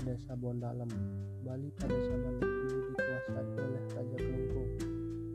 Desa 0.00 0.32
Bondalem, 0.32 0.88
Bali 1.44 1.68
pada 1.76 1.92
zaman 1.92 2.40
dahulu 2.40 2.88
dikuasai 2.88 3.52
oleh 3.52 3.84
Raja 3.92 4.16
Kelungkung. 4.16 4.70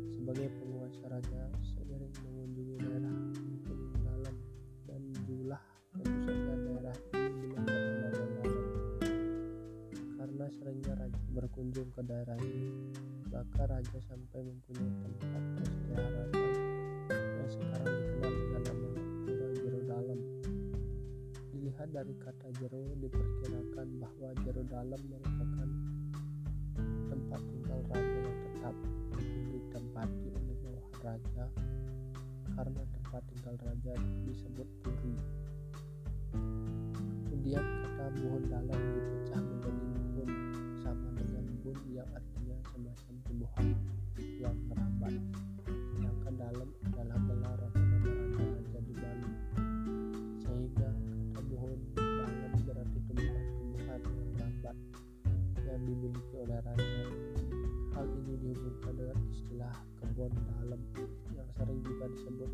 Sebagai 0.09 0.49
penguasa 0.57 1.05
raja, 1.05 1.41
sering 1.61 2.09
mengunjungi 2.25 2.75
daerah 2.81 3.17
Bondalem 3.61 4.35
dan 4.89 5.01
jumlah 5.29 5.61
tentu 6.01 6.33
daerah 6.33 6.97
ini 7.13 7.29
dimakan 7.45 7.77
dan 7.77 8.11
Bondalem. 8.17 8.65
Karena 10.17 10.45
seringnya 10.49 10.93
raja 10.97 11.21
berkunjung 11.29 11.89
ke 11.93 12.01
daerah 12.01 12.37
ini, 12.41 12.69
maka 13.29 13.63
raja 13.69 13.99
sampai 14.09 14.39
mempunyai 14.49 14.91
tempat 14.97 15.43
peristirahatan 15.61 16.29
yang 17.13 17.49
sekarang 17.53 17.89
dikenal 17.93 18.33
dengan 18.33 18.61
nama 18.65 18.89
Pura 19.29 19.47
Jero 19.61 19.81
Dalem. 19.85 20.19
Dilihat 21.53 21.89
dari 21.93 22.13
kata 22.17 22.47
Jero 22.57 22.81
dipercaya 22.97 23.34
jero 24.45 24.61
dalam 24.69 25.01
merupakan 25.09 25.69
tempat 27.09 27.41
tinggal 27.49 27.81
raja 27.89 28.17
yang 28.21 28.37
tetap 28.45 28.75
ditempati 29.49 30.25
oleh 30.37 30.55
bawahan 30.61 30.97
raja 31.01 31.45
karena 32.53 32.81
tempat 32.93 33.21
tinggal 33.33 33.55
raja 33.65 33.93
disebut 34.21 34.69
puri. 34.85 35.17
Kemudian 37.25 37.65
kata 37.65 38.05
buhun 38.21 38.43
dimiliki 55.85 56.35
oleh 56.41 56.59
raja. 56.65 57.03
Hal 57.93 58.05
ini 58.09 58.33
dihubungkan 58.41 58.93
dengan 58.97 59.19
istilah 59.31 59.75
kebun 60.01 60.33
dalam 60.33 60.81
yang 61.37 61.49
sering 61.55 61.79
juga 61.85 62.05
disebut 62.11 62.51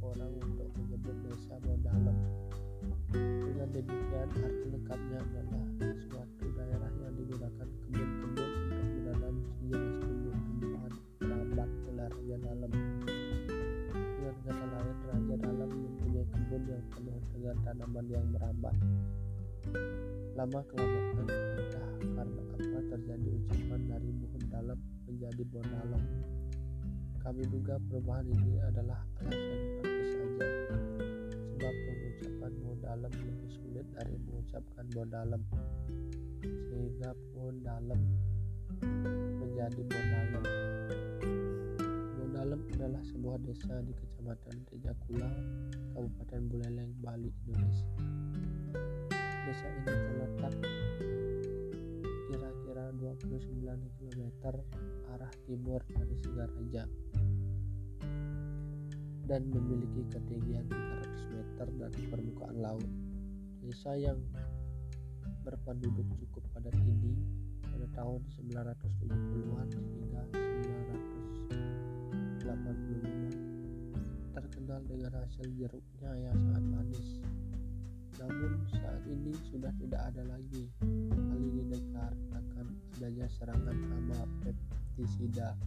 orang 0.00 0.32
untuk 0.40 0.68
menyebut 0.78 1.16
desa 1.26 1.54
Bondalam. 1.60 2.16
Dengan 3.12 3.68
demikian 3.74 4.28
arti 4.32 4.66
lengkapnya 4.72 5.18
adalah 5.20 5.66
suatu 6.08 6.46
daerah 6.56 6.90
yang 7.02 7.14
digunakan 7.18 7.68
kebun-kebun 7.68 8.50
untuk 8.72 8.88
menanam 8.96 9.34
sejenis 9.60 9.96
tumbuh-tumbuhan 10.00 10.92
merambat 11.20 11.70
oleh 11.92 12.08
dalam. 12.40 12.72
Dengan 13.92 14.34
kata 14.46 14.66
lain, 14.70 14.96
raja 15.10 15.34
dalam 15.36 15.70
mempunyai 15.70 16.26
kebun 16.30 16.62
yang 16.70 16.84
penuh 16.94 17.18
dengan 17.34 17.56
tanaman 17.66 18.06
yang 18.08 18.26
merambat. 18.32 18.76
Lama 20.32 20.60
kelamaan 20.72 21.51
terjadi 22.92 23.24
ucapan 23.24 23.80
dari 23.88 24.10
buhun 24.20 24.44
dalam 24.52 24.76
menjadi 25.08 25.42
bon 25.48 25.64
dalam. 25.64 26.02
Kami 27.24 27.42
duga 27.48 27.80
perubahan 27.88 28.28
ini 28.28 28.60
adalah 28.68 29.00
alasan 29.24 29.60
praktis 29.80 30.08
saja, 30.12 30.46
sebab 31.56 31.74
pengucapan 31.88 32.52
bon 32.60 32.76
dalam 32.84 33.12
lebih 33.16 33.48
sulit 33.48 33.86
dari 33.96 34.12
mengucapkan 34.28 34.84
bon 34.92 35.08
dalam, 35.08 35.40
sehingga 36.44 37.10
bon 37.32 37.56
dalam 37.64 38.00
menjadi 39.40 39.80
bon 39.88 40.04
dalam. 40.12 40.44
Bon 41.96 42.28
dalam 42.28 42.60
adalah 42.76 43.02
sebuah 43.08 43.40
desa 43.40 43.72
di 43.88 43.92
kecamatan 43.96 44.56
Tejakula, 44.68 45.32
Kabupaten 45.96 46.42
Buleleng, 46.44 46.92
Bali, 47.00 47.32
Indonesia. 47.48 47.88
Desa 49.48 49.66
ini 49.80 49.90
terletak 49.90 50.54
arah 54.42 55.30
timur 55.46 55.78
dari 55.86 56.18
Singaraja 56.18 56.82
dan 59.30 59.42
memiliki 59.46 60.02
ketinggian 60.10 60.66
300 60.66 61.30
meter 61.30 61.70
dari 61.78 62.10
permukaan 62.10 62.58
laut. 62.58 62.82
Desa 63.62 63.94
yang 63.94 64.18
berpenduduk 65.46 66.10
cukup 66.26 66.42
padat 66.50 66.74
ini 66.82 67.14
pada 67.62 67.86
tahun 67.94 68.18
970-an 68.42 69.70
hingga 69.70 70.26
985 72.34 74.34
terkenal 74.34 74.82
dengan 74.90 75.22
hasil 75.22 75.46
jeruknya 75.54 76.10
yang 76.18 76.34
sangat 76.50 76.66
manis. 76.66 77.22
Namun 78.18 78.66
saat 78.74 79.06
ini 79.06 79.38
sudah 79.50 79.70
tidak 79.78 80.02
ada 80.10 80.22
lagi. 80.26 80.61
Pestisida. 85.02 85.58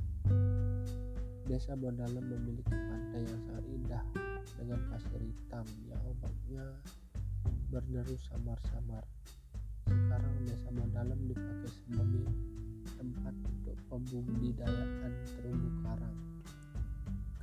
Desa 1.43 1.75
Bondalam 1.75 2.23
memiliki 2.23 2.71
pantai 2.71 3.19
yang 3.19 3.41
sangat 3.43 3.65
indah 3.67 4.03
dengan 4.55 4.79
pasir 4.87 5.19
hitam 5.19 5.65
yang 5.91 6.01
ombaknya 6.07 6.63
berderu 7.67 8.15
samar-samar. 8.31 9.03
Sekarang 9.91 10.35
desa 10.47 10.71
Bondalam 10.71 11.19
dipakai 11.27 11.67
sebagai 11.67 12.31
tempat 12.95 13.35
untuk 13.43 13.77
pembudidayaan 13.91 15.11
terumbu 15.27 15.69
karang 15.83 16.17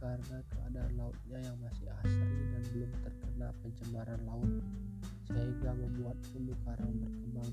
karena 0.03 0.39
keadaan 0.51 0.93
lautnya 0.99 1.39
yang 1.45 1.57
masih 1.63 1.87
asri 2.03 2.41
dan 2.51 2.63
belum 2.75 2.91
terkena 3.07 3.49
pencemaran 3.63 4.21
laut 4.27 4.53
sehingga 5.29 5.71
membuat 5.77 6.17
terumbu 6.27 6.57
karang 6.67 6.93
berkembang 6.99 7.51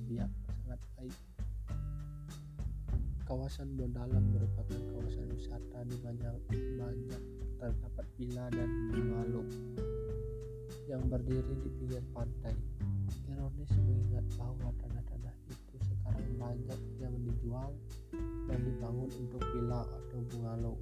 Kawasan 3.30 3.78
Bondalam 3.78 4.26
merupakan 4.34 4.74
kawasan 4.90 5.30
wisata 5.38 5.86
di 5.86 6.02
banyak 6.02 6.34
banyak 6.82 7.22
terdapat 7.62 8.06
villa 8.18 8.50
dan 8.50 8.90
bungalow 8.90 9.46
yang 10.90 11.06
berdiri 11.06 11.54
di 11.62 11.70
pinggir 11.78 12.02
pantai. 12.10 12.58
Ironis 13.30 13.70
mengingat 13.86 14.26
bahwa 14.34 14.74
tanah-tanah 14.82 15.36
itu 15.46 15.78
sekarang 15.78 16.26
banyak 16.42 16.82
yang 16.98 17.14
dijual 17.22 17.70
dan 18.50 18.60
dibangun 18.66 19.10
untuk 19.22 19.46
villa 19.54 19.86
atau 19.86 20.20
bungalow. 20.34 20.76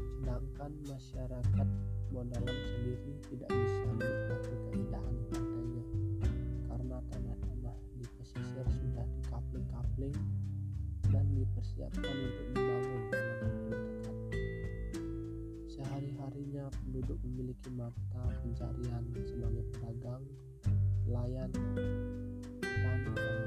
Sedangkan 0.00 0.72
masyarakat 0.88 1.68
Bondalam 2.08 2.56
sendiri 2.56 3.20
tidak 3.28 3.52
bisa 3.52 3.84
menikmati 3.92 4.54
keindahan 4.72 5.16
pantainya 5.28 5.84
karena 6.72 6.96
tanah-tanah 7.12 7.76
di 8.00 8.04
pesisir 8.16 8.64
sudah 8.80 9.04
dikapling-kapling 9.20 10.16
dipersiapkan 11.44 12.16
untuk 12.16 12.46
dibangun 12.56 13.02
dalam 13.12 13.36
waktu 13.44 13.76
dekat. 13.76 14.16
Sehari-harinya 15.68 16.64
penduduk 16.72 17.18
memiliki 17.20 17.68
mata 17.76 18.24
pencarian 18.40 19.04
sebagai 19.28 19.64
pedagang, 19.76 20.24
petani, 21.04 21.52
dan 22.64 23.43